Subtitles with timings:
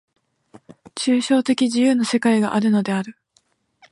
[0.95, 3.15] 抽象的自由の世界があるのである。